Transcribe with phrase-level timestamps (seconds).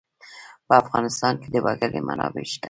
[0.67, 2.59] په افغانستان کې د وګړي منابع شته.